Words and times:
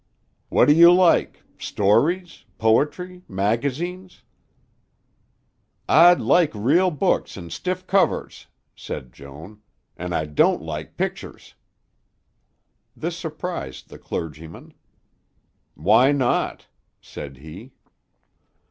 "What 0.49 0.65
do 0.67 0.73
you 0.73 0.91
like 0.91 1.43
stories, 1.59 2.43
poetry, 2.57 3.21
magazines?" 3.27 4.23
"I'd 5.87 6.19
like 6.19 6.49
real 6.55 6.89
books 6.89 7.37
in 7.37 7.51
stiff 7.51 7.85
covers," 7.85 8.47
said 8.75 9.13
Joan, 9.13 9.61
"an' 9.95 10.13
I 10.13 10.25
don't 10.25 10.63
like 10.63 10.97
pictures." 10.97 11.53
This 12.97 13.15
surprised 13.15 13.89
the 13.89 13.99
clergyman. 13.99 14.73
"Why 15.75 16.11
not?" 16.11 16.65
said 16.99 17.37
he. 17.37 17.73